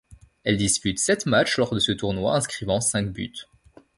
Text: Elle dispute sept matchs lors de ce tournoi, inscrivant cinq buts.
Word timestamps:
Elle 0.43 0.57
dispute 0.57 0.97
sept 0.97 1.27
matchs 1.27 1.59
lors 1.59 1.75
de 1.75 1.79
ce 1.79 1.91
tournoi, 1.91 2.33
inscrivant 2.35 2.81
cinq 2.81 3.13
buts. 3.13 3.45